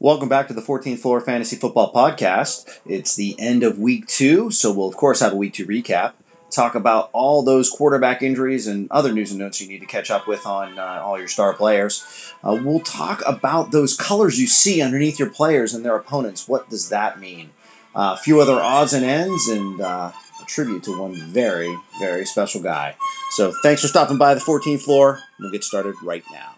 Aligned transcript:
Welcome 0.00 0.28
back 0.28 0.48
to 0.48 0.54
the 0.54 0.60
14th 0.60 0.98
Floor 0.98 1.20
Fantasy 1.20 1.54
Football 1.54 1.92
Podcast. 1.92 2.68
It's 2.84 3.14
the 3.14 3.36
end 3.38 3.62
of 3.62 3.78
week 3.78 4.06
two, 4.08 4.50
so 4.50 4.72
we'll, 4.72 4.88
of 4.88 4.96
course, 4.96 5.20
have 5.20 5.32
a 5.32 5.36
week 5.36 5.54
two 5.54 5.66
recap. 5.66 6.14
Talk 6.50 6.74
about 6.74 7.10
all 7.12 7.42
those 7.42 7.70
quarterback 7.70 8.20
injuries 8.20 8.66
and 8.66 8.90
other 8.90 9.12
news 9.12 9.30
and 9.30 9.38
notes 9.38 9.60
you 9.60 9.68
need 9.68 9.78
to 9.80 9.86
catch 9.86 10.10
up 10.10 10.26
with 10.26 10.46
on 10.46 10.78
uh, 10.78 11.00
all 11.02 11.16
your 11.16 11.28
star 11.28 11.54
players. 11.54 12.32
Uh, 12.42 12.60
we'll 12.62 12.80
talk 12.80 13.22
about 13.24 13.70
those 13.70 13.96
colors 13.96 14.38
you 14.38 14.48
see 14.48 14.82
underneath 14.82 15.18
your 15.18 15.30
players 15.30 15.74
and 15.74 15.84
their 15.84 15.96
opponents. 15.96 16.48
What 16.48 16.68
does 16.68 16.88
that 16.88 17.20
mean? 17.20 17.50
Uh, 17.94 18.16
a 18.18 18.22
few 18.22 18.40
other 18.40 18.60
odds 18.60 18.92
and 18.92 19.04
ends, 19.04 19.46
and 19.46 19.80
uh, 19.80 20.10
a 20.42 20.44
tribute 20.46 20.82
to 20.82 21.00
one 21.00 21.14
very, 21.14 21.74
very 22.00 22.26
special 22.26 22.60
guy. 22.60 22.96
So, 23.30 23.52
thanks 23.62 23.82
for 23.82 23.88
stopping 23.88 24.18
by 24.18 24.34
the 24.34 24.40
14th 24.40 24.82
floor. 24.82 25.20
We'll 25.38 25.52
get 25.52 25.62
started 25.62 25.94
right 26.02 26.24
now. 26.32 26.53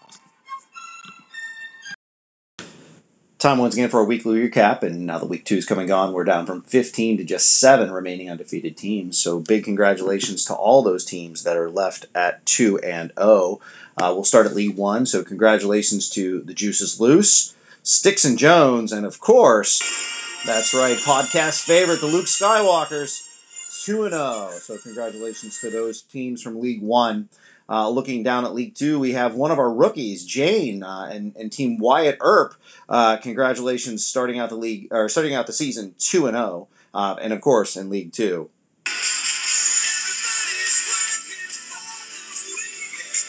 Time 3.39 3.59
once 3.59 3.75
again 3.75 3.89
for 3.89 3.99
our 3.99 4.03
weekly 4.03 4.49
recap, 4.49 4.81
and 4.81 5.05
now 5.05 5.19
the 5.19 5.27
week 5.27 5.45
two 5.45 5.57
is 5.57 5.65
coming 5.67 5.91
on. 5.91 6.11
We're 6.11 6.23
down 6.23 6.47
from 6.47 6.63
15 6.63 7.17
to 7.17 7.23
just 7.23 7.59
seven 7.59 7.91
remaining 7.91 8.31
undefeated 8.31 8.75
teams. 8.75 9.19
So 9.19 9.39
big 9.39 9.63
congratulations 9.63 10.43
to 10.45 10.55
all 10.55 10.81
those 10.81 11.05
teams 11.05 11.43
that 11.43 11.55
are 11.55 11.69
left 11.69 12.07
at 12.15 12.43
two 12.47 12.79
and 12.79 13.13
zero. 13.15 13.59
Uh, 13.95 14.11
we'll 14.15 14.23
start 14.23 14.47
at 14.47 14.55
League 14.55 14.75
One. 14.75 15.05
So 15.05 15.23
congratulations 15.23 16.09
to 16.11 16.41
the 16.41 16.55
Juices 16.55 16.99
Loose, 16.99 17.55
Sticks 17.83 18.25
and 18.25 18.39
Jones, 18.39 18.91
and 18.91 19.05
of 19.05 19.19
course, 19.19 19.83
that's 20.43 20.73
right, 20.73 20.97
podcast 20.97 21.63
favorite, 21.63 22.01
the 22.01 22.07
Luke 22.07 22.25
Skywalkers, 22.25 23.21
two 23.85 24.05
and 24.05 24.13
zero. 24.13 24.49
So 24.59 24.79
congratulations 24.79 25.61
to 25.61 25.69
those 25.69 26.01
teams 26.01 26.41
from 26.41 26.59
League 26.59 26.81
One. 26.81 27.29
Uh, 27.69 27.89
looking 27.89 28.23
down 28.23 28.45
at 28.45 28.53
League 28.53 28.75
Two, 28.75 28.99
we 28.99 29.11
have 29.13 29.35
one 29.35 29.51
of 29.51 29.59
our 29.59 29.71
rookies, 29.71 30.25
Jane, 30.25 30.83
uh, 30.83 31.09
and, 31.11 31.35
and 31.35 31.51
Team 31.51 31.77
Wyatt 31.77 32.17
Earp. 32.21 32.55
Uh, 32.87 33.17
congratulations, 33.17 34.05
starting 34.05 34.39
out 34.39 34.49
the 34.49 34.55
league 34.55 34.87
or 34.91 35.09
starting 35.09 35.33
out 35.33 35.47
the 35.47 35.53
season 35.53 35.93
two 35.99 36.27
and 36.27 36.37
zero, 36.37 36.67
uh, 36.93 37.17
and 37.21 37.33
of 37.33 37.41
course 37.41 37.75
in 37.75 37.89
League 37.89 38.13
Two. 38.13 38.49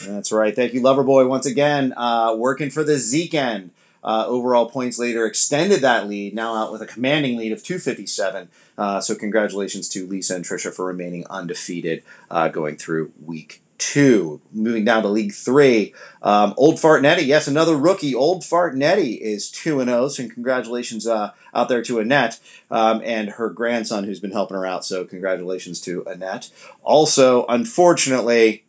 That's 0.07 0.31
right. 0.31 0.55
Thank 0.55 0.73
you, 0.73 0.81
Loverboy, 0.81 1.29
once 1.29 1.45
again, 1.45 1.93
uh, 1.97 2.35
working 2.37 2.71
for 2.71 2.85
the 2.85 2.99
Zeke 2.99 3.35
end. 3.35 3.71
Uh, 4.05 4.25
overall 4.29 4.71
points 4.71 4.97
later 4.97 5.27
extended 5.27 5.81
that 5.81 6.09
lead, 6.09 6.33
now 6.33 6.55
out 6.55 6.71
with 6.71 6.81
a 6.81 6.87
commanding 6.87 7.37
lead 7.37 7.51
of 7.51 7.65
257. 7.65 8.49
Uh, 8.79 9.01
so, 9.01 9.17
congratulations 9.17 9.89
to 9.89 10.07
Lisa 10.07 10.37
and 10.37 10.45
Trisha 10.45 10.73
for 10.73 10.87
remaining 10.87 11.27
undefeated 11.29 12.05
uh, 12.31 12.47
going 12.47 12.77
through 12.77 13.13
week 13.21 13.61
two. 13.79 14.41
Moving 14.53 14.85
down 14.85 15.03
to 15.03 15.09
League 15.09 15.33
Three, 15.33 15.95
um, 16.23 16.55
Old 16.57 16.79
Fart 16.81 17.01
Nettie, 17.01 17.25
yes, 17.25 17.49
another 17.49 17.77
rookie. 17.77 18.15
Old 18.15 18.45
Fart 18.45 18.77
Nettie 18.77 19.15
is 19.15 19.51
two 19.51 19.81
and 19.81 19.89
zero. 19.89 20.03
Oh, 20.03 20.09
so 20.09 20.29
congratulations 20.29 21.07
uh, 21.07 21.33
out 21.55 21.69
there 21.69 21.83
to 21.83 21.99
Annette 22.01 22.41
um, 22.71 23.01
and 23.05 23.31
her 23.31 23.49
grandson 23.51 24.05
who's 24.05 24.21
been 24.21 24.33
helping 24.33 24.57
her 24.57 24.67
out. 24.67 24.85
So 24.85 25.05
congratulations 25.05 25.81
to 25.83 26.03
Annette. 26.07 26.51
Also, 26.83 27.47
unfortunately, 27.47 28.65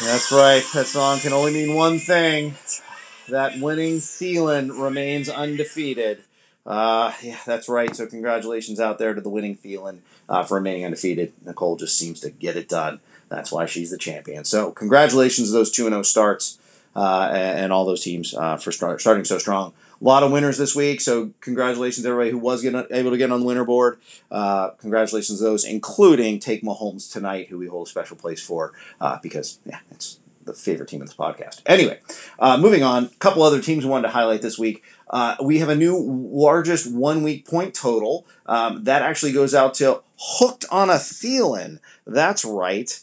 that's 0.00 0.30
right. 0.30 0.64
That 0.74 0.86
song 0.86 1.18
can 1.18 1.32
only 1.32 1.52
mean 1.52 1.74
one 1.74 1.98
thing. 1.98 2.54
That 3.28 3.58
winning 3.58 3.96
Thielen 3.96 4.80
remains 4.80 5.28
undefeated. 5.28 6.22
Uh, 6.66 7.12
yeah, 7.22 7.38
that's 7.46 7.68
right. 7.68 7.94
So 7.94 8.06
congratulations 8.06 8.80
out 8.80 8.98
there 8.98 9.14
to 9.14 9.20
the 9.20 9.28
winning 9.28 9.56
Thielen 9.56 9.98
uh, 10.28 10.42
for 10.42 10.56
remaining 10.56 10.84
undefeated. 10.84 11.32
Nicole 11.44 11.76
just 11.76 11.96
seems 11.96 12.20
to 12.20 12.30
get 12.30 12.56
it 12.56 12.68
done. 12.68 13.00
That's 13.28 13.52
why 13.52 13.66
she's 13.66 13.90
the 13.90 13.98
champion. 13.98 14.44
So 14.44 14.72
congratulations 14.72 15.48
to 15.48 15.52
those 15.52 15.70
2 15.70 15.84
0 15.88 16.02
starts 16.02 16.58
uh, 16.96 17.30
and, 17.32 17.72
all 17.72 17.84
those 17.84 18.02
teams 18.02 18.34
uh, 18.34 18.56
for 18.56 18.72
start, 18.72 19.00
starting 19.00 19.24
so 19.24 19.38
strong. 19.38 19.74
A 20.00 20.04
lot 20.04 20.22
of 20.22 20.30
winners 20.30 20.58
this 20.58 20.74
week, 20.74 21.00
so 21.00 21.30
congratulations 21.40 22.04
to 22.04 22.10
everybody 22.10 22.30
who 22.30 22.38
was 22.38 22.62
getting, 22.62 22.84
able 22.90 23.10
to 23.10 23.16
get 23.16 23.30
on 23.30 23.40
the 23.40 23.46
winner 23.46 23.64
board. 23.64 23.98
Uh, 24.30 24.70
congratulations 24.70 25.38
to 25.38 25.44
those, 25.44 25.64
including 25.64 26.38
Take 26.38 26.62
Mahomes 26.62 27.10
tonight, 27.10 27.48
who 27.48 27.58
we 27.58 27.66
hold 27.66 27.86
a 27.86 27.90
special 27.90 28.16
place 28.16 28.44
for 28.44 28.72
uh, 29.00 29.18
because 29.22 29.58
yeah, 29.64 29.80
it's 29.90 30.18
the 30.46 30.54
favorite 30.54 30.88
team 30.88 31.00
in 31.00 31.06
this 31.06 31.14
podcast. 31.16 31.60
Anyway, 31.66 31.98
uh, 32.38 32.56
moving 32.56 32.82
on, 32.82 33.04
a 33.04 33.08
couple 33.18 33.42
other 33.42 33.60
teams 33.60 33.84
we 33.84 33.90
wanted 33.90 34.08
to 34.08 34.14
highlight 34.14 34.42
this 34.42 34.58
week. 34.58 34.82
Uh, 35.10 35.36
we 35.42 35.58
have 35.58 35.68
a 35.68 35.76
new 35.76 35.96
largest 35.96 36.92
one 36.92 37.22
week 37.22 37.46
point 37.46 37.74
total. 37.74 38.26
Um, 38.46 38.84
that 38.84 39.02
actually 39.02 39.32
goes 39.32 39.54
out 39.54 39.74
to 39.74 40.02
Hooked 40.18 40.64
on 40.70 40.88
a 40.88 40.94
Thielen. 40.94 41.78
That's 42.06 42.44
right. 42.44 43.02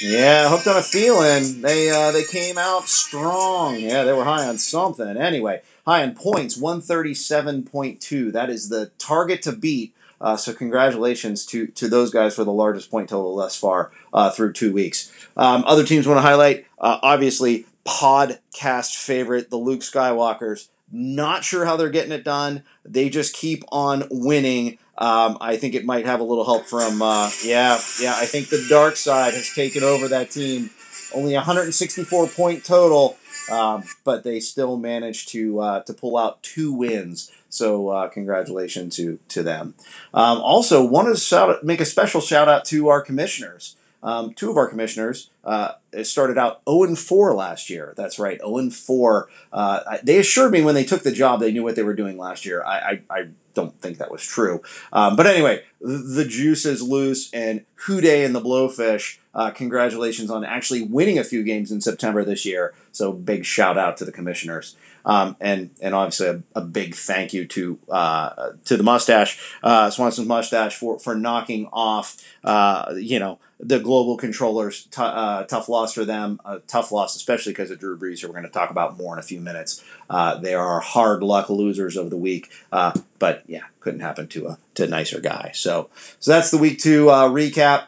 Yeah, 0.00 0.48
hooked 0.48 0.68
on 0.68 0.76
a 0.76 0.82
feeling. 0.82 1.60
They 1.60 1.90
uh, 1.90 2.12
they 2.12 2.22
came 2.22 2.56
out 2.56 2.88
strong. 2.88 3.80
Yeah, 3.80 4.04
they 4.04 4.12
were 4.12 4.24
high 4.24 4.46
on 4.46 4.56
something. 4.58 5.16
Anyway, 5.16 5.62
high 5.84 6.04
on 6.04 6.14
points, 6.14 6.56
one 6.56 6.80
thirty 6.80 7.14
seven 7.14 7.64
point 7.64 8.00
two. 8.00 8.30
That 8.30 8.48
is 8.48 8.68
the 8.68 8.92
target 8.98 9.42
to 9.42 9.52
beat. 9.52 9.94
Uh, 10.20 10.36
so 10.36 10.52
congratulations 10.52 11.46
to 11.46 11.68
to 11.68 11.88
those 11.88 12.10
guys 12.10 12.34
for 12.34 12.44
the 12.44 12.52
largest 12.52 12.90
point 12.90 13.08
total 13.08 13.36
thus 13.36 13.56
far 13.56 13.92
uh, 14.12 14.30
through 14.30 14.52
two 14.52 14.72
weeks. 14.72 15.12
Um, 15.36 15.64
other 15.66 15.84
teams 15.84 16.06
want 16.06 16.18
to 16.18 16.22
highlight, 16.22 16.66
uh, 16.80 16.98
obviously, 17.02 17.66
podcast 17.84 18.96
favorite, 18.96 19.50
the 19.50 19.56
Luke 19.56 19.80
Skywalkers. 19.80 20.68
Not 20.90 21.44
sure 21.44 21.64
how 21.64 21.76
they're 21.76 21.90
getting 21.90 22.12
it 22.12 22.24
done. 22.24 22.62
They 22.84 23.10
just 23.10 23.34
keep 23.34 23.62
on 23.70 24.04
winning. 24.10 24.78
Um, 24.96 25.36
I 25.40 25.56
think 25.56 25.74
it 25.74 25.84
might 25.84 26.06
have 26.06 26.20
a 26.20 26.24
little 26.24 26.44
help 26.44 26.66
from, 26.66 27.02
uh, 27.02 27.30
yeah, 27.44 27.78
yeah. 28.00 28.14
I 28.16 28.24
think 28.26 28.48
the 28.48 28.64
dark 28.68 28.96
side 28.96 29.34
has 29.34 29.52
taken 29.54 29.84
over 29.84 30.08
that 30.08 30.30
team. 30.30 30.70
Only 31.14 31.34
164 31.34 32.26
point 32.28 32.64
total, 32.64 33.16
um, 33.50 33.84
but 34.04 34.24
they 34.24 34.40
still 34.40 34.76
managed 34.76 35.28
to 35.30 35.60
uh, 35.60 35.80
to 35.82 35.92
pull 35.92 36.16
out 36.16 36.42
two 36.42 36.72
wins. 36.72 37.30
So 37.48 37.88
uh, 37.88 38.08
congratulations 38.08 38.96
to 38.96 39.18
to 39.28 39.42
them. 39.42 39.74
Um, 40.14 40.38
also, 40.38 40.84
want 40.84 41.08
to 41.08 41.20
shout, 41.20 41.64
make 41.64 41.80
a 41.80 41.86
special 41.86 42.20
shout 42.20 42.48
out 42.48 42.64
to 42.66 42.88
our 42.88 43.00
commissioners. 43.00 43.76
Um, 44.08 44.32
two 44.32 44.48
of 44.48 44.56
our 44.56 44.66
commissioners 44.66 45.28
uh, 45.44 45.72
started 46.02 46.38
out 46.38 46.62
0 46.66 46.94
4 46.94 47.34
last 47.34 47.68
year. 47.68 47.92
That's 47.94 48.18
right, 48.18 48.40
0 48.40 48.70
4. 48.70 49.28
Uh, 49.52 49.98
they 50.02 50.16
assured 50.16 50.50
me 50.50 50.62
when 50.62 50.74
they 50.74 50.84
took 50.84 51.02
the 51.02 51.12
job 51.12 51.40
they 51.40 51.52
knew 51.52 51.62
what 51.62 51.76
they 51.76 51.82
were 51.82 51.92
doing 51.92 52.16
last 52.16 52.46
year. 52.46 52.64
I, 52.64 52.78
I, 52.78 53.02
I 53.10 53.28
don't 53.52 53.78
think 53.78 53.98
that 53.98 54.10
was 54.10 54.24
true. 54.24 54.62
Um, 54.94 55.14
but 55.14 55.26
anyway, 55.26 55.62
the 55.82 56.24
juice 56.24 56.64
is 56.64 56.80
loose, 56.80 57.30
and 57.34 57.66
Houday 57.86 58.24
and 58.24 58.34
the 58.34 58.40
Blowfish, 58.40 59.18
uh, 59.34 59.50
congratulations 59.50 60.30
on 60.30 60.42
actually 60.42 60.80
winning 60.80 61.18
a 61.18 61.24
few 61.24 61.42
games 61.42 61.70
in 61.70 61.82
September 61.82 62.24
this 62.24 62.46
year. 62.46 62.72
So 62.92 63.12
big 63.12 63.44
shout 63.44 63.76
out 63.76 63.98
to 63.98 64.06
the 64.06 64.12
commissioners. 64.12 64.74
Um, 65.04 65.36
and 65.40 65.70
and 65.80 65.94
obviously 65.94 66.26
a, 66.26 66.42
a, 66.54 66.60
big 66.60 66.94
thank 66.94 67.32
you 67.32 67.46
to 67.46 67.78
uh, 67.88 68.50
to 68.64 68.76
the 68.76 68.82
mustache 68.82 69.56
uh, 69.62 69.90
Swanson's 69.90 70.28
mustache 70.28 70.76
for 70.76 70.98
for 70.98 71.14
knocking 71.14 71.68
off 71.72 72.16
uh, 72.44 72.94
you 72.96 73.18
know 73.18 73.38
the 73.60 73.78
global 73.78 74.16
controllers. 74.16 74.84
T- 74.84 75.02
uh, 75.02 75.44
tough 75.44 75.68
loss 75.68 75.94
for 75.94 76.04
them 76.04 76.40
a 76.44 76.58
tough 76.60 76.92
loss 76.92 77.16
especially 77.16 77.52
because 77.52 77.70
of 77.70 77.78
Drew 77.78 77.98
Brees 77.98 78.20
who 78.20 78.28
we're 78.28 78.34
going 78.34 78.44
to 78.44 78.50
talk 78.50 78.70
about 78.70 78.96
more 78.96 79.14
in 79.14 79.18
a 79.18 79.22
few 79.22 79.40
minutes. 79.40 79.82
Uh, 80.10 80.36
they 80.36 80.54
are 80.54 80.80
hard 80.80 81.22
luck 81.22 81.48
losers 81.48 81.96
of 81.96 82.10
the 82.10 82.16
week 82.16 82.50
uh, 82.72 82.92
but 83.18 83.44
yeah 83.46 83.64
couldn't 83.80 84.00
happen 84.00 84.28
to 84.28 84.48
a 84.48 84.58
to 84.74 84.84
a 84.84 84.88
nicer 84.88 85.20
guy. 85.20 85.52
So 85.54 85.90
so 86.18 86.32
that's 86.32 86.50
the 86.50 86.58
week 86.58 86.80
two 86.80 87.06
recap. 87.06 87.86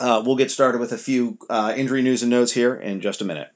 We'll 0.00 0.36
get 0.36 0.50
started 0.50 0.80
with 0.80 0.92
a 0.92 0.98
few 0.98 1.38
injury 1.76 2.02
news 2.02 2.22
and 2.22 2.30
notes 2.30 2.52
here 2.52 2.74
in 2.74 3.00
just 3.00 3.20
a 3.20 3.24
minute. 3.24 3.50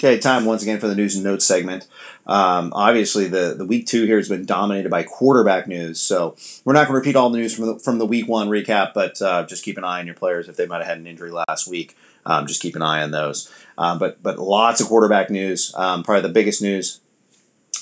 Okay, 0.00 0.18
time 0.18 0.46
once 0.46 0.62
again 0.62 0.80
for 0.80 0.88
the 0.88 0.94
news 0.94 1.14
and 1.14 1.22
notes 1.22 1.44
segment. 1.44 1.86
Um, 2.26 2.72
obviously, 2.74 3.28
the, 3.28 3.54
the 3.54 3.66
week 3.66 3.86
two 3.86 4.06
here 4.06 4.16
has 4.16 4.30
been 4.30 4.46
dominated 4.46 4.88
by 4.88 5.02
quarterback 5.02 5.68
news, 5.68 6.00
so 6.00 6.36
we're 6.64 6.72
not 6.72 6.88
going 6.88 6.94
to 6.94 7.06
repeat 7.06 7.16
all 7.16 7.28
the 7.28 7.36
news 7.36 7.54
from 7.54 7.66
the, 7.66 7.78
from 7.78 7.98
the 7.98 8.06
week 8.06 8.26
one 8.26 8.48
recap, 8.48 8.94
but 8.94 9.20
uh, 9.20 9.44
just 9.44 9.62
keep 9.62 9.76
an 9.76 9.84
eye 9.84 10.00
on 10.00 10.06
your 10.06 10.14
players 10.14 10.48
if 10.48 10.56
they 10.56 10.64
might 10.64 10.78
have 10.78 10.86
had 10.86 10.96
an 10.96 11.06
injury 11.06 11.30
last 11.30 11.68
week. 11.68 11.98
Um, 12.24 12.46
just 12.46 12.62
keep 12.62 12.76
an 12.76 12.82
eye 12.82 13.02
on 13.02 13.10
those. 13.10 13.52
Um, 13.76 13.98
but 13.98 14.22
but 14.22 14.38
lots 14.38 14.80
of 14.80 14.86
quarterback 14.86 15.28
news. 15.28 15.74
Um, 15.76 16.02
probably 16.02 16.22
the 16.22 16.32
biggest 16.32 16.62
news 16.62 17.00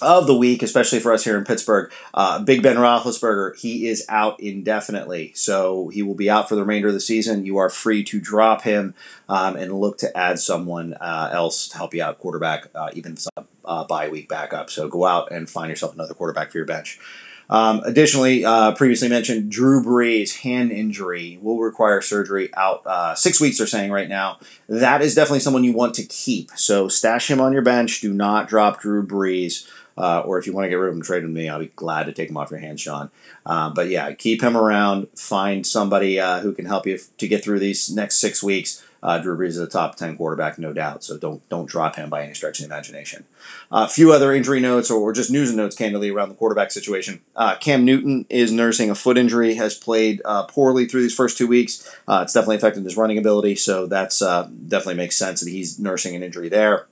of 0.00 0.26
the 0.26 0.36
week, 0.36 0.62
especially 0.62 1.00
for 1.00 1.12
us 1.12 1.24
here 1.24 1.36
in 1.36 1.44
Pittsburgh. 1.44 1.90
Uh, 2.14 2.40
Big 2.40 2.62
Ben 2.62 2.76
Roethlisberger, 2.76 3.58
he 3.58 3.88
is 3.88 4.04
out 4.08 4.40
indefinitely, 4.40 5.32
so 5.34 5.88
he 5.88 6.02
will 6.02 6.14
be 6.14 6.30
out 6.30 6.48
for 6.48 6.54
the 6.54 6.62
remainder 6.62 6.88
of 6.88 6.94
the 6.94 7.00
season. 7.00 7.44
You 7.44 7.58
are 7.58 7.70
free 7.70 8.04
to 8.04 8.20
drop 8.20 8.62
him 8.62 8.94
um, 9.28 9.56
and 9.56 9.72
look 9.72 9.98
to 9.98 10.16
add 10.16 10.38
someone 10.38 10.94
uh, 10.94 11.30
else 11.32 11.68
to 11.68 11.76
help 11.76 11.94
you 11.94 12.02
out, 12.02 12.18
quarterback, 12.18 12.68
uh, 12.74 12.90
even 12.94 13.16
some 13.16 13.46
uh, 13.64 13.84
bye 13.84 14.08
week 14.08 14.28
backup. 14.28 14.70
So 14.70 14.88
go 14.88 15.04
out 15.04 15.30
and 15.30 15.48
find 15.48 15.70
yourself 15.70 15.94
another 15.94 16.14
quarterback 16.14 16.50
for 16.50 16.58
your 16.58 16.66
bench. 16.66 16.98
Um, 17.50 17.80
additionally, 17.84 18.44
uh, 18.44 18.72
previously 18.72 19.08
mentioned 19.08 19.50
Drew 19.50 19.82
Brees 19.82 20.40
hand 20.40 20.70
injury 20.70 21.38
will 21.40 21.58
require 21.58 22.02
surgery 22.02 22.50
out 22.54 22.82
uh, 22.86 23.14
six 23.14 23.40
weeks. 23.40 23.58
They're 23.58 23.66
saying 23.66 23.90
right 23.90 24.08
now 24.08 24.38
that 24.68 25.00
is 25.00 25.14
definitely 25.14 25.40
someone 25.40 25.64
you 25.64 25.72
want 25.72 25.94
to 25.94 26.04
keep. 26.04 26.50
So 26.56 26.88
stash 26.88 27.30
him 27.30 27.40
on 27.40 27.52
your 27.52 27.62
bench. 27.62 28.00
Do 28.00 28.12
not 28.12 28.48
drop 28.48 28.80
Drew 28.80 29.06
Brees. 29.06 29.66
Uh, 29.98 30.20
or 30.20 30.38
if 30.38 30.46
you 30.46 30.52
want 30.52 30.64
to 30.64 30.68
get 30.68 30.76
rid 30.76 30.90
of 30.90 30.94
him, 30.94 31.02
trade 31.02 31.24
him 31.24 31.34
to 31.34 31.40
me. 31.40 31.48
I'll 31.48 31.58
be 31.58 31.66
glad 31.66 32.04
to 32.04 32.12
take 32.12 32.30
him 32.30 32.36
off 32.36 32.50
your 32.50 32.60
hands, 32.60 32.80
Sean. 32.80 33.10
Uh, 33.44 33.70
but 33.70 33.88
yeah, 33.88 34.12
keep 34.12 34.42
him 34.42 34.56
around. 34.56 35.08
Find 35.16 35.66
somebody 35.66 36.20
uh, 36.20 36.40
who 36.40 36.52
can 36.52 36.66
help 36.66 36.86
you 36.86 36.94
f- 36.94 37.08
to 37.16 37.26
get 37.26 37.42
through 37.42 37.58
these 37.58 37.90
next 37.90 38.18
six 38.18 38.42
weeks. 38.42 38.84
Uh, 39.00 39.18
Drew 39.18 39.36
Brees 39.36 39.50
is 39.50 39.58
a 39.58 39.66
top 39.68 39.96
ten 39.96 40.16
quarterback, 40.16 40.58
no 40.58 40.72
doubt. 40.72 41.04
So 41.04 41.18
don't 41.18 41.46
don't 41.48 41.66
drop 41.68 41.96
him 41.96 42.10
by 42.10 42.24
any 42.24 42.34
stretch 42.34 42.58
of 42.60 42.68
the 42.68 42.74
imagination. 42.74 43.24
A 43.70 43.88
few 43.88 44.12
other 44.12 44.32
injury 44.32 44.60
notes, 44.60 44.90
or, 44.90 45.00
or, 45.00 45.12
just 45.12 45.30
news 45.30 45.50
and 45.50 45.56
notes, 45.56 45.76
candidly, 45.76 46.10
around 46.10 46.30
the 46.30 46.34
quarterback 46.34 46.72
situation. 46.72 47.20
Uh, 47.36 47.56
Cam 47.56 47.84
Newton 47.84 48.26
is 48.28 48.50
nursing 48.50 48.90
a 48.90 48.96
foot 48.96 49.18
injury, 49.18 49.54
has 49.54 49.76
played 49.76 50.20
poorly 50.48 50.86
through 50.86 51.02
these 51.02 51.14
first 51.14 51.38
two 51.38 51.46
weeks. 51.46 51.88
It's 52.08 52.32
definitely 52.32 52.56
affected 52.56 52.84
his 52.84 52.96
running 52.96 53.18
ability, 53.18 53.54
so 53.56 53.86
that's 53.86 54.18
definitely 54.18 54.94
makes 54.94 55.16
sense 55.16 55.40
that 55.42 55.50
he's 55.50 55.78
nursing 55.78 56.16
an 56.16 56.24
injury 56.24 56.48
there. 56.48 56.86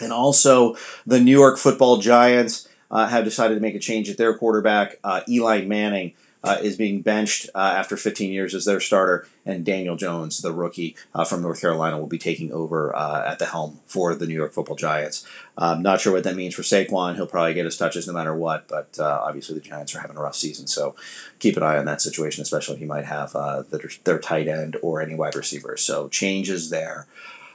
And 0.00 0.12
also, 0.12 0.76
the 1.06 1.20
New 1.20 1.32
York 1.36 1.58
Football 1.58 1.98
Giants 1.98 2.68
uh, 2.90 3.06
have 3.06 3.24
decided 3.24 3.54
to 3.54 3.60
make 3.60 3.74
a 3.74 3.80
change 3.80 4.08
at 4.08 4.16
their 4.16 4.36
quarterback, 4.36 4.98
Eli 5.28 5.64
Manning 5.64 6.14
uh, 6.44 6.58
is 6.62 6.76
being 6.76 7.02
benched 7.02 7.48
uh, 7.54 7.74
after 7.76 7.96
15 7.96 8.32
years 8.32 8.54
as 8.54 8.64
their 8.64 8.80
starter, 8.80 9.26
and 9.44 9.64
Daniel 9.64 9.96
Jones, 9.96 10.40
the 10.40 10.52
rookie 10.52 10.96
uh, 11.14 11.24
from 11.24 11.42
North 11.42 11.60
Carolina, 11.60 11.98
will 11.98 12.06
be 12.06 12.18
taking 12.18 12.52
over 12.52 12.94
uh, 12.94 13.24
at 13.26 13.38
the 13.38 13.46
helm 13.46 13.80
for 13.86 14.14
the 14.14 14.26
New 14.26 14.34
York 14.34 14.52
Football 14.52 14.76
Giants. 14.76 15.26
I'm 15.56 15.82
not 15.82 16.00
sure 16.00 16.12
what 16.12 16.24
that 16.24 16.36
means 16.36 16.54
for 16.54 16.62
Saquon. 16.62 17.16
He'll 17.16 17.26
probably 17.26 17.54
get 17.54 17.64
his 17.64 17.76
touches 17.76 18.06
no 18.06 18.12
matter 18.12 18.34
what, 18.34 18.68
but 18.68 18.96
uh, 18.98 19.20
obviously 19.22 19.56
the 19.56 19.60
Giants 19.60 19.94
are 19.94 20.00
having 20.00 20.16
a 20.16 20.22
rough 20.22 20.36
season, 20.36 20.66
so 20.68 20.94
keep 21.38 21.56
an 21.56 21.62
eye 21.62 21.76
on 21.76 21.86
that 21.86 22.00
situation, 22.00 22.42
especially 22.42 22.74
if 22.74 22.80
he 22.80 22.86
might 22.86 23.04
have 23.04 23.34
uh, 23.34 23.62
their, 23.62 23.90
their 24.04 24.18
tight 24.18 24.46
end 24.46 24.76
or 24.80 25.02
any 25.02 25.14
wide 25.14 25.34
receivers. 25.34 25.82
So 25.82 26.08
changes 26.08 26.70
there. 26.70 27.06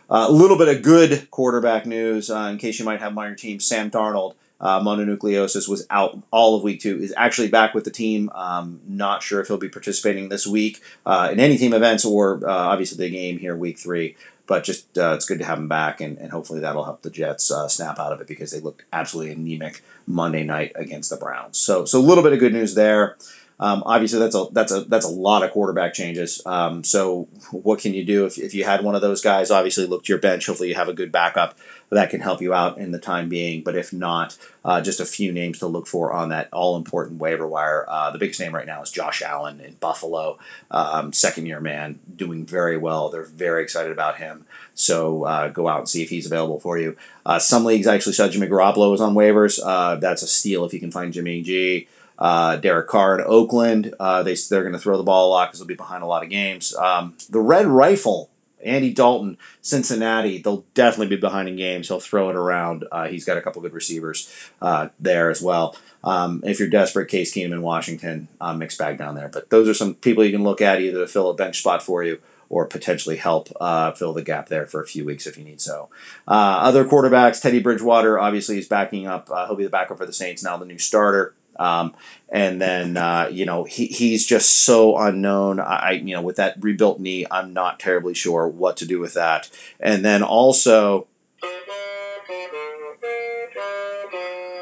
A 0.09 0.31
little 0.31 0.57
bit 0.57 0.67
of 0.67 0.83
good 0.83 1.31
quarterback 1.31 1.85
news 1.85 2.29
in 2.29 2.57
case 2.57 2.77
you 2.77 2.85
might 2.85 2.99
have 2.99 3.17
on 3.17 3.25
your 3.25 3.35
team. 3.35 3.59
Sam 3.59 3.89
Darnold 3.89 4.35
uh, 4.63 4.79
mononucleosis 4.79 5.67
was 5.67 5.85
out 5.89 6.17
all 6.31 6.55
of 6.55 6.63
week 6.63 6.79
two. 6.79 6.97
Is 6.97 7.13
actually 7.17 7.49
back 7.49 7.73
with 7.73 7.83
the 7.83 7.91
team. 7.91 8.29
Um, 8.33 8.79
not 8.87 9.21
sure 9.21 9.41
if 9.41 9.47
he'll 9.47 9.57
be 9.57 9.67
participating 9.67 10.29
this 10.29 10.47
week 10.47 10.81
uh, 11.05 11.29
in 11.31 11.39
any 11.39 11.57
team 11.57 11.73
events 11.73 12.05
or 12.05 12.39
uh, 12.47 12.51
obviously 12.51 12.97
the 12.97 13.13
game 13.13 13.39
here 13.39 13.55
week 13.57 13.77
three. 13.77 14.15
But 14.47 14.63
just 14.63 14.97
uh, 14.97 15.13
it's 15.15 15.25
good 15.25 15.39
to 15.39 15.45
have 15.45 15.57
him 15.57 15.69
back, 15.69 16.01
and, 16.01 16.17
and 16.17 16.31
hopefully 16.31 16.59
that'll 16.59 16.83
help 16.83 17.01
the 17.01 17.09
Jets 17.09 17.49
uh, 17.51 17.67
snap 17.67 17.97
out 17.99 18.11
of 18.11 18.19
it 18.19 18.27
because 18.27 18.51
they 18.51 18.59
looked 18.59 18.83
absolutely 18.91 19.33
anemic 19.33 19.81
Monday 20.07 20.43
night 20.43 20.71
against 20.75 21.09
the 21.09 21.17
Browns. 21.17 21.57
So 21.57 21.83
so 21.85 21.99
a 21.99 22.01
little 22.01 22.23
bit 22.23 22.33
of 22.33 22.39
good 22.39 22.53
news 22.53 22.75
there. 22.75 23.17
Um, 23.59 23.83
obviously, 23.85 24.19
that's 24.19 24.35
a 24.35 24.47
that's 24.51 24.71
a 24.71 24.81
that's 24.81 25.05
a 25.05 25.09
lot 25.09 25.43
of 25.43 25.51
quarterback 25.51 25.93
changes. 25.93 26.41
Um, 26.45 26.83
so, 26.83 27.27
what 27.51 27.79
can 27.79 27.93
you 27.93 28.03
do 28.03 28.25
if, 28.25 28.37
if 28.37 28.53
you 28.53 28.63
had 28.63 28.83
one 28.83 28.95
of 28.95 29.01
those 29.01 29.21
guys? 29.21 29.51
Obviously, 29.51 29.85
look 29.85 30.03
to 30.05 30.11
your 30.11 30.19
bench. 30.19 30.45
Hopefully, 30.47 30.69
you 30.69 30.75
have 30.75 30.89
a 30.89 30.93
good 30.93 31.11
backup 31.11 31.57
that 31.89 32.09
can 32.09 32.21
help 32.21 32.41
you 32.41 32.53
out 32.53 32.77
in 32.77 32.91
the 32.91 32.99
time 32.99 33.29
being. 33.29 33.63
But 33.63 33.75
if 33.75 33.93
not, 33.93 34.37
uh, 34.65 34.81
just 34.81 34.99
a 34.99 35.05
few 35.05 35.31
names 35.31 35.59
to 35.59 35.67
look 35.67 35.87
for 35.87 36.11
on 36.11 36.29
that 36.29 36.49
all 36.51 36.75
important 36.75 37.19
waiver 37.19 37.47
wire. 37.47 37.85
Uh, 37.87 38.11
the 38.11 38.17
biggest 38.17 38.39
name 38.39 38.53
right 38.53 38.65
now 38.65 38.81
is 38.81 38.91
Josh 38.91 39.21
Allen 39.21 39.59
in 39.59 39.75
Buffalo, 39.75 40.39
um, 40.71 41.13
second 41.13 41.45
year 41.45 41.59
man, 41.59 41.99
doing 42.15 42.45
very 42.45 42.77
well. 42.77 43.09
They're 43.09 43.23
very 43.23 43.63
excited 43.63 43.91
about 43.91 44.17
him. 44.17 44.45
So 44.73 45.23
uh, 45.23 45.49
go 45.49 45.67
out 45.67 45.79
and 45.79 45.89
see 45.89 46.01
if 46.01 46.09
he's 46.09 46.25
available 46.25 46.59
for 46.59 46.77
you. 46.77 46.97
Uh, 47.25 47.39
some 47.39 47.65
leagues 47.65 47.87
actually 47.87 48.13
said 48.13 48.31
Jimmy 48.31 48.47
Garoppolo 48.47 48.93
is 48.93 49.01
on 49.01 49.13
waivers. 49.13 49.59
Uh, 49.63 49.95
that's 49.95 50.23
a 50.23 50.27
steal 50.27 50.65
if 50.65 50.73
you 50.73 50.79
can 50.79 50.91
find 50.91 51.13
Jimmy 51.13 51.41
G. 51.41 51.87
Uh, 52.23 52.55
Derek 52.55 52.87
Carr 52.87 53.19
in 53.19 53.25
Oakland. 53.27 53.93
Uh, 53.99 54.23
they, 54.23 54.35
they're 54.35 54.61
going 54.61 54.71
to 54.71 54.79
throw 54.79 54.95
the 54.95 55.03
ball 55.03 55.27
a 55.27 55.31
lot 55.31 55.49
because 55.49 55.59
they'll 55.59 55.67
be 55.67 55.75
behind 55.75 56.03
a 56.03 56.07
lot 56.07 56.23
of 56.23 56.29
games. 56.29 56.73
Um, 56.73 57.17
the 57.29 57.41
Red 57.41 57.65
Rifle, 57.65 58.29
Andy 58.63 58.93
Dalton, 58.93 59.37
Cincinnati, 59.61 60.41
they'll 60.41 60.63
definitely 60.73 61.13
be 61.13 61.19
behind 61.19 61.49
in 61.49 61.57
games. 61.57 61.89
He'll 61.89 61.99
throw 61.99 62.29
it 62.29 62.37
around. 62.37 62.85
Uh, 62.89 63.07
he's 63.09 63.25
got 63.25 63.37
a 63.37 63.41
couple 63.41 63.61
good 63.61 63.73
receivers 63.73 64.33
uh, 64.61 64.87
there 65.01 65.29
as 65.29 65.41
well. 65.41 65.75
Um, 66.01 66.41
if 66.45 66.59
you're 66.59 66.69
desperate, 66.69 67.09
Case 67.09 67.33
Keenum 67.33 67.51
in 67.51 67.61
Washington, 67.61 68.29
uh, 68.39 68.53
mixed 68.53 68.79
bag 68.79 68.97
down 68.97 69.15
there. 69.15 69.27
But 69.27 69.49
those 69.49 69.67
are 69.67 69.73
some 69.73 69.95
people 69.95 70.23
you 70.23 70.31
can 70.31 70.43
look 70.43 70.61
at 70.61 70.79
either 70.79 70.99
to 70.99 71.07
fill 71.07 71.29
a 71.29 71.33
bench 71.33 71.59
spot 71.59 71.83
for 71.83 72.05
you 72.05 72.21
or 72.47 72.65
potentially 72.65 73.17
help 73.17 73.49
uh, 73.59 73.91
fill 73.91 74.13
the 74.13 74.21
gap 74.21 74.47
there 74.47 74.65
for 74.65 74.81
a 74.81 74.87
few 74.87 75.03
weeks 75.03 75.27
if 75.27 75.37
you 75.37 75.43
need 75.43 75.59
so. 75.59 75.89
Uh, 76.25 76.59
other 76.61 76.85
quarterbacks, 76.85 77.41
Teddy 77.41 77.59
Bridgewater, 77.59 78.17
obviously, 78.17 78.59
is 78.59 78.67
backing 78.67 79.07
up. 79.07 79.29
Uh, 79.29 79.45
he'll 79.45 79.55
be 79.55 79.63
the 79.65 79.69
backup 79.69 79.97
for 79.97 80.05
the 80.05 80.13
Saints 80.13 80.43
now, 80.43 80.55
the 80.55 80.65
new 80.65 80.77
starter. 80.77 81.33
Um, 81.57 81.95
and 82.29 82.61
then 82.61 82.97
uh, 82.97 83.29
you 83.31 83.45
know 83.45 83.63
he, 83.63 83.87
he's 83.87 84.25
just 84.25 84.63
so 84.63 84.97
unknown. 84.97 85.59
I 85.59 85.91
you 85.91 86.15
know 86.15 86.21
with 86.21 86.37
that 86.37 86.55
rebuilt 86.61 86.99
knee, 86.99 87.25
I'm 87.29 87.53
not 87.53 87.79
terribly 87.79 88.13
sure 88.13 88.47
what 88.47 88.77
to 88.77 88.85
do 88.85 88.99
with 88.99 89.13
that. 89.13 89.49
And 89.79 90.03
then 90.03 90.23
also, 90.23 91.07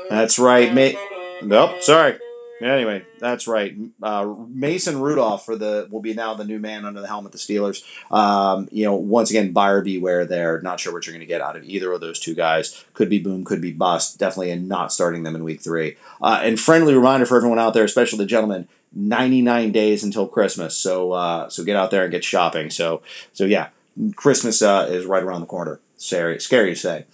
that's 0.09 0.37
right. 0.39 0.73
Ma- 0.73 0.99
nope, 1.43 1.81
sorry. 1.81 2.19
Anyway, 2.61 3.03
that's 3.19 3.47
right. 3.47 3.75
Uh, 4.03 4.35
Mason 4.47 5.01
Rudolph 5.01 5.45
for 5.45 5.55
the 5.55 5.87
will 5.89 6.01
be 6.01 6.13
now 6.13 6.35
the 6.35 6.45
new 6.45 6.59
man 6.59 6.85
under 6.85 7.01
the 7.01 7.07
helm 7.07 7.25
of 7.25 7.31
the 7.31 7.39
Steelers. 7.39 7.83
Um, 8.11 8.69
you 8.71 8.85
know, 8.85 8.95
once 8.95 9.31
again, 9.31 9.51
buyer 9.51 9.81
beware 9.81 10.25
there. 10.25 10.61
Not 10.61 10.79
sure 10.79 10.93
what 10.93 11.07
you're 11.07 11.13
going 11.13 11.21
to 11.21 11.25
get 11.25 11.41
out 11.41 11.55
of 11.55 11.63
either 11.63 11.91
of 11.91 12.01
those 12.01 12.19
two 12.19 12.35
guys. 12.35 12.85
Could 12.93 13.09
be 13.09 13.19
boom, 13.19 13.43
could 13.43 13.61
be 13.61 13.71
bust. 13.71 14.19
Definitely 14.19 14.51
and 14.51 14.69
not 14.69 14.93
starting 14.93 15.23
them 15.23 15.35
in 15.35 15.43
week 15.43 15.61
three. 15.61 15.97
Uh, 16.21 16.39
and 16.43 16.59
friendly 16.59 16.93
reminder 16.93 17.25
for 17.25 17.37
everyone 17.37 17.59
out 17.59 17.73
there, 17.73 17.83
especially 17.83 18.19
the 18.19 18.25
gentlemen. 18.25 18.67
99 18.93 19.71
days 19.71 20.03
until 20.03 20.27
Christmas, 20.27 20.75
so 20.75 21.13
uh, 21.13 21.47
so 21.47 21.63
get 21.63 21.77
out 21.77 21.91
there 21.91 22.03
and 22.03 22.11
get 22.11 22.25
shopping. 22.25 22.69
So 22.69 23.01
so 23.31 23.45
yeah, 23.45 23.69
Christmas 24.17 24.61
uh, 24.61 24.87
is 24.89 25.05
right 25.05 25.23
around 25.23 25.39
the 25.39 25.47
corner. 25.47 25.79
Scary, 25.95 26.39
scary 26.41 26.71
to 26.71 26.75
say. 26.75 27.05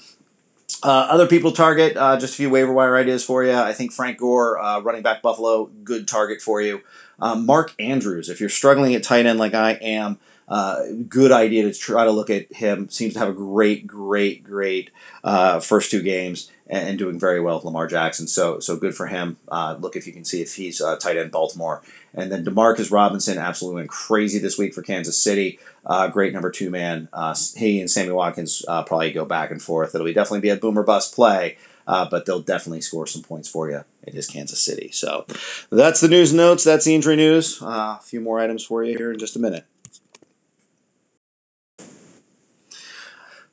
Uh, 0.83 1.07
other 1.09 1.27
people 1.27 1.51
target, 1.51 1.97
uh, 1.97 2.19
just 2.19 2.33
a 2.33 2.37
few 2.37 2.49
waiver 2.49 2.71
wire 2.71 2.95
ideas 2.95 3.23
for 3.23 3.43
you. 3.43 3.53
I 3.53 3.73
think 3.73 3.91
Frank 3.91 4.19
Gore, 4.19 4.59
uh, 4.59 4.79
running 4.81 5.01
back 5.01 5.21
Buffalo, 5.21 5.65
good 5.83 6.07
target 6.07 6.41
for 6.41 6.61
you. 6.61 6.81
Um, 7.19 7.45
Mark 7.45 7.73
Andrews, 7.79 8.29
if 8.29 8.39
you're 8.39 8.49
struggling 8.49 8.93
at 8.93 9.03
tight 9.03 9.25
end 9.25 9.39
like 9.39 9.55
I 9.55 9.71
am, 9.73 10.19
uh, 10.47 10.83
good 11.07 11.31
idea 11.31 11.63
to 11.63 11.73
try 11.73 12.05
to 12.05 12.11
look 12.11 12.29
at 12.29 12.51
him. 12.53 12.89
Seems 12.89 13.13
to 13.13 13.19
have 13.19 13.29
a 13.29 13.33
great, 13.33 13.85
great, 13.85 14.43
great 14.43 14.91
uh, 15.23 15.59
first 15.59 15.91
two 15.91 16.01
games 16.01 16.51
and, 16.67 16.89
and, 16.89 16.99
doing 16.99 17.19
very 17.19 17.41
well 17.41 17.55
with 17.55 17.65
Lamar 17.65 17.87
Jackson. 17.87 18.27
So, 18.27 18.59
so 18.59 18.77
good 18.77 18.95
for 18.95 19.07
him. 19.07 19.37
Uh, 19.49 19.75
look 19.79 19.95
if 19.95 20.07
you 20.07 20.13
can 20.13 20.23
see 20.23 20.41
if 20.41 20.55
he's 20.55 20.81
tight 20.99 21.17
end 21.17 21.31
Baltimore. 21.31 21.81
And 22.13 22.31
then 22.31 22.43
Demarcus 22.43 22.91
Robinson 22.91 23.37
absolutely 23.37 23.81
went 23.81 23.89
crazy 23.89 24.39
this 24.39 24.57
week 24.57 24.73
for 24.73 24.81
Kansas 24.81 25.19
City. 25.19 25.59
Uh, 25.85 26.07
great 26.07 26.33
number 26.33 26.49
two 26.49 26.69
man. 26.69 27.09
Uh, 27.13 27.35
he 27.55 27.79
and 27.79 27.89
Sammy 27.89 28.11
Watkins 28.11 28.65
uh, 28.67 28.83
probably 28.83 29.11
go 29.11 29.23
back 29.25 29.51
and 29.51 29.61
forth. 29.61 29.93
It'll 29.93 30.05
be 30.05 30.13
definitely 30.13 30.41
be 30.41 30.49
a 30.49 30.55
boomer 30.55 30.83
bust 30.83 31.13
play, 31.13 31.57
uh, 31.85 32.07
but 32.09 32.25
they'll 32.25 32.41
definitely 32.41 32.81
score 32.81 33.05
some 33.05 33.21
points 33.21 33.47
for 33.47 33.69
you. 33.69 33.83
It 34.03 34.15
is 34.15 34.27
Kansas 34.27 34.59
City. 34.59 34.89
So 34.91 35.25
that's 35.69 36.01
the 36.01 36.07
news 36.07 36.33
notes. 36.33 36.63
That's 36.63 36.85
the 36.85 36.95
injury 36.95 37.17
news. 37.17 37.61
Uh, 37.61 37.97
a 37.99 38.01
few 38.01 38.19
more 38.19 38.39
items 38.39 38.63
for 38.63 38.83
you 38.83 38.97
here 38.97 39.11
in 39.11 39.19
just 39.19 39.35
a 39.35 39.39
minute. 39.39 39.65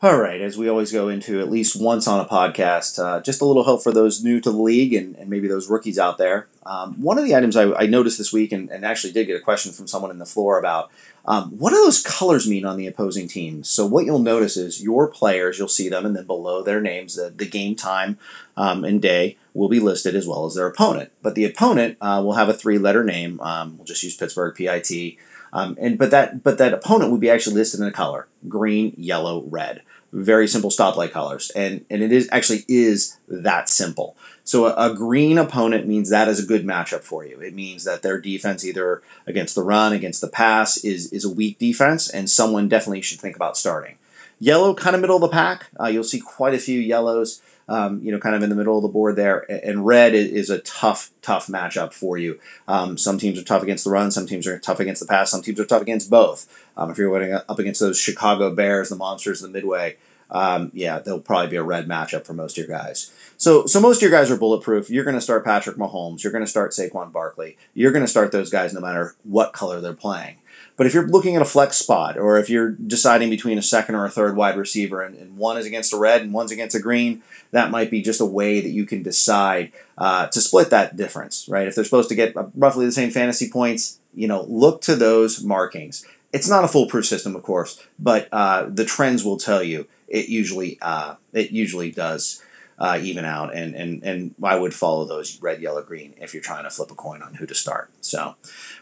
All 0.05 0.19
right, 0.19 0.39
as 0.39 0.59
we 0.59 0.69
always 0.69 0.93
go 0.93 1.09
into 1.09 1.41
at 1.41 1.51
least 1.51 1.81
once 1.81 2.07
on 2.07 2.21
a 2.21 2.29
podcast, 2.29 3.03
uh, 3.03 3.23
just 3.23 3.41
a 3.41 3.47
little 3.47 3.65
help 3.65 3.83
for 3.83 3.91
those 3.91 4.23
new 4.23 4.39
to 4.39 4.51
the 4.51 4.59
league 4.59 4.93
and, 4.93 5.17
and 5.17 5.31
maybe 5.31 5.49
those 5.49 5.71
rookies 5.71 5.99
out 5.99 6.19
there. 6.19 6.47
Um, 6.67 7.01
one 7.01 7.17
of 7.17 7.25
the 7.25 7.35
items 7.35 7.57
I, 7.57 7.73
I 7.73 7.87
noticed 7.87 8.19
this 8.19 8.31
week, 8.31 8.53
and, 8.53 8.69
and, 8.71 8.85
actually 8.85 9.15
did 9.15 9.29
get 9.29 9.41
a 9.41 9.43
question 9.43 9.73
from 9.73 9.87
someone 9.87 10.11
in 10.11 10.19
the 10.19 10.27
floor 10.27 10.59
about 10.59 10.91
um, 11.25 11.53
what 11.53 11.71
do 11.71 11.77
those 11.77 12.03
colors 12.03 12.47
mean 12.47 12.67
on 12.67 12.77
the 12.77 12.87
opposing 12.87 13.29
teams? 13.29 13.71
So, 13.71 13.87
what 13.87 14.05
you'll 14.05 14.19
notice 14.19 14.59
is 14.59 14.83
your 14.83 15.09
players, 15.09 15.59
you'll 15.59 15.69
see 15.69 15.89
them, 15.89 16.05
and 16.05 16.15
then 16.15 16.27
below 16.27 16.63
their 16.63 16.83
names, 16.83 17.17
the, 17.17 17.31
the 17.35 17.49
game 17.49 17.75
time 17.75 18.19
um, 18.59 18.85
and 18.85 19.01
day 19.01 19.39
will 19.55 19.71
be 19.71 19.81
listed 19.81 20.15
as 20.15 20.27
well 20.27 20.45
as 20.45 20.55
their 20.55 20.67
opponent. 20.67 21.13
But 21.23 21.35
the 21.35 21.47
opponent 21.47 21.97
uh, 22.03 22.21
will 22.23 22.35
have 22.35 22.51
a 22.51 22.55
three 22.55 22.77
letter 22.77 23.05
name. 23.05 23.41
Um, 23.41 23.79
we'll 23.79 23.87
just 23.87 24.03
use 24.03 24.19
Pittsburgh, 24.19 24.55
PIT. 24.55 25.17
Um, 25.55 25.79
and 25.81 25.97
but 25.97 26.11
that 26.11 26.43
but 26.43 26.59
that 26.59 26.75
opponent 26.75 27.11
would 27.11 27.21
be 27.23 27.31
actually 27.31 27.55
listed 27.55 27.81
in 27.81 27.87
a 27.87 27.93
color: 27.93 28.27
green, 28.47 28.93
yellow, 28.99 29.45
red 29.47 29.81
very 30.15 30.47
simple 30.47 30.71
stoplight 30.71 31.11
colors, 31.11 31.51
and 31.51 31.85
and 31.91 32.03
it 32.03 32.13
is 32.13 32.29
actually 32.31 32.65
is 32.69 33.19
that 33.29 33.69
simple. 33.69 34.17
So 34.45 34.67
a, 34.67 34.91
a, 34.91 34.95
green 34.95 35.39
opponent 35.39 35.89
means 35.89 36.11
that 36.11 36.29
is 36.29 36.43
a 36.43 36.47
good 36.47 36.65
matchup 36.65 37.01
for 37.01 37.25
you. 37.25 37.41
It 37.41 37.55
means 37.55 37.85
that 37.85 38.03
their 38.03 38.21
defense, 38.21 38.65
either 38.65 39.03
against 39.27 39.55
the 39.55 39.63
run, 39.63 39.93
against 39.93 40.21
the 40.21 40.29
pass, 40.29 40.77
is 40.85 41.13
is 41.13 41.25
a 41.25 41.33
weak 41.33 41.59
defense, 41.59 42.09
and 42.09 42.31
someone 42.31 42.69
definitely 42.69 43.03
should 43.03 43.21
think 43.21 43.35
about 43.35 43.57
starting. 43.57 43.97
Yellow, 44.39 44.75
kind 44.75 44.95
of 44.95 45.01
middle 45.01 45.17
of 45.17 45.23
the 45.23 45.29
pack. 45.29 45.67
Uh, 45.81 45.87
you'll 45.87 46.05
see 46.05 46.21
quite 46.21 46.55
a 46.55 46.59
few 46.59 46.79
yellows. 46.79 47.43
Um, 47.67 48.03
you 48.03 48.13
know, 48.13 48.19
kind 48.19 48.37
of 48.37 48.43
in 48.43 48.51
the 48.51 48.57
middle 48.57 48.77
of 48.77 48.83
the 48.83 48.89
board 48.89 49.17
there. 49.17 49.51
And 49.51 49.87
red 49.87 50.15
is 50.15 50.51
a 50.51 50.59
tough, 50.59 51.11
tough 51.23 51.47
matchup 51.47 51.95
for 51.95 52.19
you. 52.19 52.39
Um, 52.69 52.99
some 52.99 53.17
teams 53.17 53.39
are 53.39 53.45
tough 53.45 53.63
against 53.63 53.85
the 53.85 53.91
run, 53.91 54.11
some 54.11 54.27
teams 54.27 54.47
are 54.47 54.59
tough 54.59 54.81
against 54.81 55.01
the 55.01 55.07
pass, 55.07 55.31
some 55.31 55.41
teams 55.41 55.59
are 55.59 55.65
tough 55.65 55.81
against 55.81 56.11
both. 56.11 56.47
Um, 56.77 56.91
if 56.91 56.99
you're 56.99 57.43
up 57.49 57.59
against 57.59 57.81
those 57.81 57.99
Chicago 57.99 58.55
Bears, 58.55 58.91
the 58.91 58.97
monsters, 58.97 59.41
the 59.41 59.49
Midway, 59.49 59.97
um, 60.31 60.71
yeah, 60.75 60.99
they'll 60.99 61.21
probably 61.21 61.49
be 61.49 61.57
a 61.57 61.63
red 61.63 61.87
matchup 61.87 62.27
for 62.27 62.33
most 62.35 62.59
of 62.59 62.67
your 62.67 62.77
guys. 62.77 63.13
So, 63.37 63.67
so 63.67 63.81
most 63.81 63.99
of 63.99 64.03
your 64.03 64.11
guys 64.11 64.31
are 64.31 64.37
bulletproof. 64.37 64.91
You're 64.91 65.05
going 65.05 65.17
to 65.17 65.21
start 65.21 65.45
Patrick 65.45 65.77
Mahomes. 65.77 66.23
You're 66.23 66.33
going 66.33 66.45
to 66.45 66.51
start 66.51 66.73
Saquon 66.73 67.13
Barkley. 67.13 67.57
You're 67.73 67.93
going 67.93 68.05
to 68.05 68.11
start 68.11 68.33
those 68.33 68.51
guys 68.51 68.73
no 68.73 68.81
matter 68.81 69.15
what 69.23 69.53
color 69.53 69.81
they're 69.81 69.93
playing. 69.93 70.37
But 70.77 70.87
if 70.87 70.95
you're 70.95 71.07
looking 71.07 71.37
at 71.37 71.43
a 71.43 71.47
flex 71.47 71.77
spot, 71.77 72.19
or 72.19 72.39
if 72.39 72.51
you're 72.51 72.71
deciding 72.71 73.31
between 73.31 73.59
a 73.59 73.63
second 73.63 73.95
or 73.95 74.05
a 74.05 74.11
third 74.11 74.37
wide 74.37 74.57
receiver, 74.57 75.03
and, 75.03 75.17
and 75.17 75.37
one 75.37 75.57
is 75.57 75.67
against 75.67 75.93
a 75.93 75.97
red 75.97 76.23
and 76.23 76.33
one's 76.33 76.51
against 76.51 76.75
a 76.75 76.81
green, 76.81 77.23
that 77.53 77.71
might 77.71 77.91
be 77.91 78.03
just 78.03 78.21
a 78.21 78.25
way 78.25 78.61
that 78.61 78.71
you 78.71 78.85
can 78.85 79.03
decide 79.03 79.73
uh, 79.97 80.27
to 80.29 80.41
split 80.41 80.71
that 80.71 80.97
difference, 80.97 81.49
right? 81.49 81.69
If 81.69 81.75
they're 81.75 81.85
supposed 81.85 82.09
to 82.09 82.17
get 82.17 82.35
roughly 82.57 82.87
the 82.87 82.93
same 82.93 83.11
fantasy 83.11 83.49
points, 83.49 84.01
you 84.15 84.27
know, 84.27 84.43
look 84.49 84.81
to 84.83 84.97
those 84.97 85.45
markings. 85.45 86.05
It's 86.33 86.49
not 86.49 86.65
a 86.65 86.69
foolproof 86.69 87.07
system, 87.07 87.37
of 87.37 87.45
course, 87.45 87.81
but 87.99 88.29
uh, 88.33 88.67
the 88.69 88.85
trends 88.85 89.25
will 89.25 89.37
tell 89.37 89.63
you 89.63 89.87
it 90.09 90.29
usually 90.29 90.79
uh, 90.83 91.15
it 91.33 91.51
usually 91.53 91.91
does 91.91 92.43
uh, 92.79 92.99
even 93.01 93.25
out, 93.25 93.55
and, 93.55 93.75
and 93.75 94.03
and 94.03 94.35
I 94.43 94.57
would 94.57 94.75
follow 94.75 95.05
those 95.05 95.41
red, 95.41 95.63
yellow, 95.63 95.83
green 95.83 96.15
if 96.21 96.35
you're 96.35 96.43
trying 96.43 96.65
to 96.65 96.71
flip 96.71 96.91
a 96.91 96.95
coin 96.95 97.23
on 97.23 97.35
who 97.35 97.47
to 97.47 97.55
start. 97.55 97.91
So, 98.01 98.35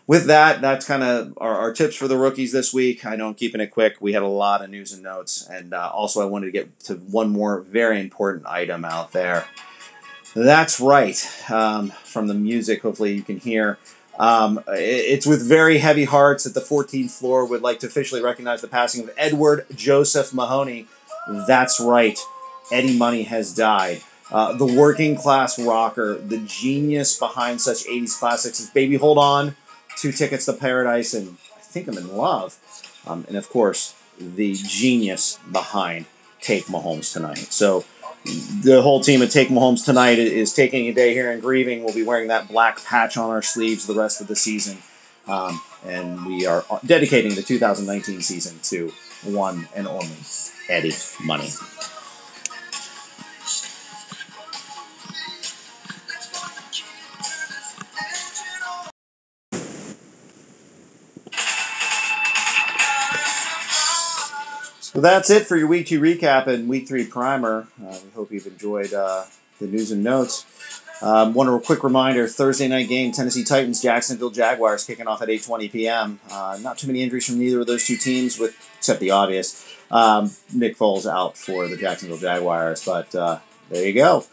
with 0.07 0.27
that, 0.27 0.61
that's 0.61 0.87
kind 0.87 1.03
of 1.03 1.35
our, 1.37 1.55
our 1.55 1.73
tips 1.73 1.97
for 1.97 2.09
the 2.09 2.17
rookies 2.17 2.53
this 2.53 2.73
week. 2.73 3.05
I 3.05 3.17
know 3.17 3.29
I'm 3.29 3.35
keeping 3.35 3.61
it 3.61 3.69
quick. 3.69 3.97
We 4.01 4.15
had 4.15 4.23
a 4.23 4.29
lot 4.29 4.63
of 4.63 4.71
news 4.71 4.93
and 4.93 5.03
notes, 5.03 5.47
and 5.49 5.75
uh, 5.75 5.91
also 5.93 6.23
I 6.23 6.25
wanted 6.25 6.47
to 6.47 6.53
get 6.53 6.81
to 6.81 6.95
one 6.95 7.31
more 7.31 7.61
very 7.61 8.01
important 8.01 8.47
item 8.47 8.85
out 8.85 9.13
there. 9.13 9.47
That's 10.35 10.81
right. 10.81 11.51
Um, 11.51 11.91
from 12.05 12.29
the 12.29 12.35
music, 12.35 12.81
hopefully 12.83 13.13
you 13.13 13.23
can 13.23 13.39
hear. 13.39 13.79
Um, 14.19 14.63
it's 14.69 15.27
with 15.27 15.47
very 15.47 15.79
heavy 15.79 16.05
hearts 16.05 16.45
that 16.45 16.55
the 16.55 16.61
14th 16.61 17.11
floor 17.11 17.47
would 17.47 17.63
like 17.63 17.81
to 17.81 17.87
officially 17.87 18.23
recognize 18.23 18.61
the 18.61 18.69
passing 18.69 19.05
of 19.05 19.11
Edward 19.17 19.67
Joseph 19.75 20.33
Mahoney. 20.33 20.87
That's 21.47 21.81
right. 21.81 22.19
Eddie 22.71 22.97
Money 22.97 23.25
has 23.25 23.55
died. 23.55 24.03
Uh, 24.31 24.55
the 24.55 24.67
working 24.67 25.15
class 25.15 25.59
rocker, 25.59 26.15
the 26.17 26.39
genius 26.39 27.19
behind 27.19 27.61
such 27.61 27.85
80s 27.85 28.19
classics 28.19 28.61
as 28.61 28.71
Baby 28.71 28.97
Hold 28.97 29.19
On, 29.19 29.57
Two 29.97 30.11
Tickets 30.11 30.47
to 30.47 30.55
Paradise, 30.55 31.13
and 31.13 31.37
I 31.57 31.61
Think 31.61 31.89
I'm 31.89 31.99
in 31.99 32.17
Love. 32.17 32.59
Um, 33.07 33.25
and 33.29 33.37
of 33.37 33.49
course, 33.51 33.95
the 34.19 34.55
genius 34.55 35.39
behind 35.51 36.07
Take 36.41 36.65
Mahomes 36.65 37.13
Tonight. 37.13 37.39
So 37.39 37.85
the 38.25 38.81
whole 38.83 39.01
team 39.01 39.21
at 39.23 39.31
Take 39.31 39.49
Mahomes 39.49 39.85
Tonight 39.85 40.19
is 40.19 40.53
taking 40.53 40.87
a 40.87 40.93
day 40.95 41.13
here 41.13 41.31
and 41.31 41.43
grieving. 41.43 41.85
We'll 41.85 41.95
be 41.95 42.05
wearing 42.05 42.29
that 42.29 42.49
black 42.49 42.83
patch 42.85 43.17
on 43.17 43.31
our 43.31 43.43
sleeves 43.43 43.87
the 43.87 43.95
rest 43.95 44.21
of 44.21 44.29
the 44.29 44.37
season. 44.37 44.79
Um, 45.27 45.61
and 45.85 46.25
we 46.27 46.47
are 46.47 46.65
dedicating 46.85 47.35
the 47.35 47.43
2019 47.43 48.23
season 48.23 48.59
to 48.65 48.93
one 49.25 49.69
and 49.75 49.87
only 49.87 50.17
Eddie 50.69 50.95
Money. 51.23 51.51
So 65.03 65.09
that's 65.09 65.31
it 65.31 65.49
for 65.49 65.57
your 65.57 65.67
week 65.67 65.89
two 65.89 66.01
recap 66.01 66.47
and 66.47 66.69
week 66.69 66.87
three 66.87 67.05
primer. 67.05 67.67
Uh, 67.85 67.99
we 68.05 68.11
hope 68.15 68.31
you've 68.31 68.47
enjoyed 68.47 68.95
uh, 68.95 69.25
the 69.59 69.67
news 69.67 69.91
and 69.91 70.05
notes. 70.05 70.47
Um, 71.03 71.35
one 71.35 71.61
quick 71.63 71.83
reminder: 71.83 72.29
Thursday 72.29 72.69
night 72.69 72.89
game, 72.89 73.11
Tennessee 73.11 73.43
Titans, 73.43 73.83
Jacksonville 73.83 74.31
Jaguars, 74.31 74.85
kicking 74.85 75.09
off 75.09 75.21
at 75.21 75.27
8:20 75.27 75.73
p.m. 75.73 76.21
Uh, 76.31 76.57
not 76.63 76.79
too 76.79 76.87
many 76.87 77.03
injuries 77.03 77.27
from 77.27 77.41
neither 77.41 77.63
of 77.63 77.67
those 77.67 77.85
two 77.85 77.97
teams, 77.97 78.39
with 78.39 78.55
except 78.79 79.01
the 79.01 79.11
obvious. 79.11 79.69
Um, 79.91 80.31
Nick 80.55 80.79
Foles 80.79 81.13
out 81.13 81.37
for 81.37 81.67
the 81.67 81.77
Jacksonville 81.77 82.19
Jaguars, 82.19 82.85
but 82.85 83.13
uh, 83.13 83.41
there 83.71 83.85
you 83.85 83.95
go. 83.95 84.25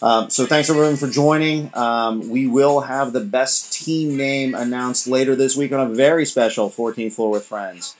Um, 0.00 0.30
so 0.30 0.46
thanks 0.46 0.70
everyone 0.70 0.96
for 0.96 1.10
joining. 1.10 1.70
Um, 1.76 2.30
we 2.30 2.46
will 2.46 2.80
have 2.80 3.12
the 3.12 3.20
best 3.20 3.74
team 3.74 4.16
name 4.16 4.54
announced 4.54 5.06
later 5.06 5.36
this 5.36 5.54
week 5.54 5.70
on 5.72 5.80
a 5.80 5.94
very 5.94 6.24
special 6.24 6.70
14th 6.70 7.12
floor 7.12 7.30
with 7.30 7.44
friends. 7.44 7.94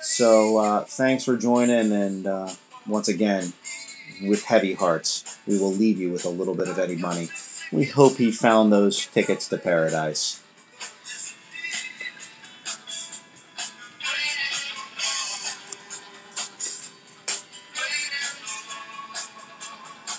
So 0.00 0.58
uh, 0.58 0.84
thanks 0.84 1.24
for 1.24 1.36
joining, 1.36 1.92
and 1.92 2.26
uh, 2.26 2.50
once 2.86 3.08
again, 3.08 3.52
with 4.22 4.44
heavy 4.44 4.74
hearts, 4.74 5.38
we 5.46 5.58
will 5.58 5.72
leave 5.72 6.00
you 6.00 6.10
with 6.10 6.24
a 6.24 6.30
little 6.30 6.54
bit 6.54 6.68
of 6.68 6.78
Eddie 6.78 6.96
Money. 6.96 7.28
We 7.72 7.84
hope 7.84 8.16
he 8.16 8.30
found 8.30 8.72
those 8.72 9.06
tickets 9.06 9.48
to 9.48 9.58
paradise. 9.58 10.42